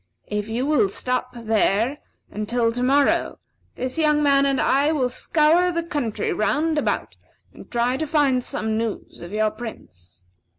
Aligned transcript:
If 0.25 0.49
you 0.49 0.65
will 0.65 0.89
stop 0.89 1.31
there 1.35 1.99
until 2.31 2.71
to 2.71 2.81
morrow, 2.81 3.37
this 3.75 3.99
young 3.99 4.23
man 4.23 4.47
and 4.47 4.59
I 4.59 4.91
will 4.91 5.11
scour 5.11 5.71
the 5.71 5.83
country 5.83 6.33
round 6.33 6.79
about, 6.79 7.15
and 7.53 7.69
try 7.69 7.97
to 7.97 8.07
find 8.07 8.43
some 8.43 8.79
news 8.79 9.21
of 9.21 9.31
your 9.31 9.51
Prince. 9.51 10.25